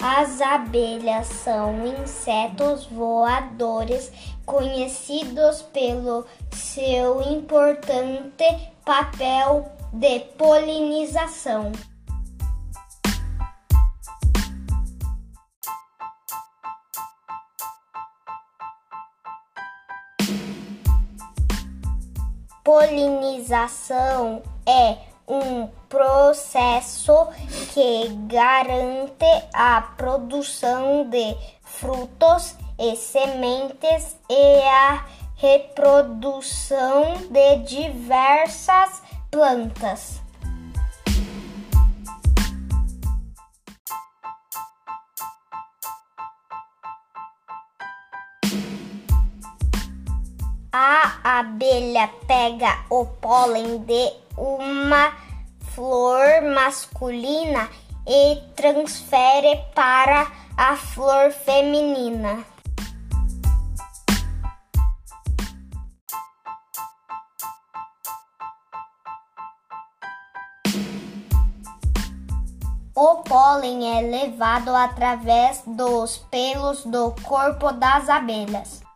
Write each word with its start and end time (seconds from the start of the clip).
As 0.00 0.40
abelhas 0.40 1.26
são 1.26 1.84
insetos 1.84 2.86
voadores 2.86 4.12
conhecidos 4.46 5.62
pelo 5.62 6.24
seu 6.52 7.20
importante 7.20 8.44
papel 8.84 9.68
de 9.92 10.20
polinização. 10.38 11.72
Polinização 22.62 24.42
é 24.64 24.98
um 25.26 25.66
processo 25.88 27.26
que 27.72 28.08
garante 28.26 29.48
a 29.52 29.80
produção 29.96 31.08
de 31.08 31.36
frutos 31.62 32.56
e 32.78 32.96
sementes 32.96 34.16
e 34.28 34.60
a 34.62 35.04
reprodução 35.36 37.14
de 37.30 37.56
diversas 37.64 39.02
plantas. 39.30 40.20
A 50.72 51.40
abelha 51.40 52.08
pega 52.26 52.84
o 52.90 53.06
pólen 53.06 53.78
de 53.78 54.12
uma 54.36 55.27
flor 55.78 56.42
masculina 56.42 57.70
e 58.04 58.42
transfere 58.56 59.64
para 59.76 60.26
a 60.56 60.74
flor 60.74 61.30
feminina. 61.30 62.44
O 72.92 73.22
pólen 73.22 73.96
é 73.96 74.00
levado 74.00 74.74
através 74.74 75.62
dos 75.64 76.16
pelos 76.28 76.84
do 76.84 77.14
corpo 77.22 77.70
das 77.70 78.08
abelhas. 78.08 78.87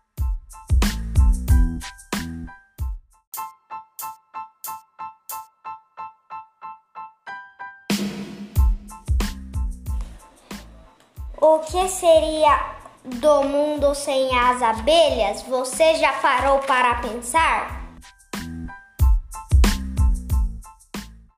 O 11.45 11.59
que 11.59 11.89
seria 11.89 12.57
do 13.05 13.43
mundo 13.43 13.93
sem 13.97 14.31
as 14.39 14.63
abelhas? 14.63 15.43
Você 15.43 15.97
já 15.97 16.13
parou 16.13 16.61
para 16.61 16.95
pensar? 17.01 17.82